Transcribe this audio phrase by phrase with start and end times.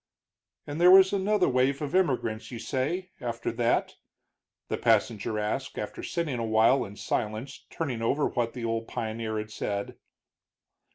[0.65, 3.97] "And there was another wave of immigration, you say, after that?"
[4.67, 9.37] the passenger asked, after sitting a while in silence turning over what the old pioneer
[9.37, 9.99] had said.